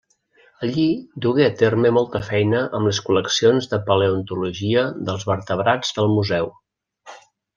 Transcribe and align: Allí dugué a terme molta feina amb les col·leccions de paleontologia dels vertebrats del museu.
Allí 0.67 0.85
dugué 1.25 1.43
a 1.49 1.51
terme 1.59 1.91
molta 1.97 2.21
feina 2.29 2.61
amb 2.79 2.89
les 2.91 3.01
col·leccions 3.09 3.69
de 3.75 3.81
paleontologia 3.91 4.87
dels 5.11 5.29
vertebrats 5.33 5.97
del 6.01 6.11
museu. 6.19 6.53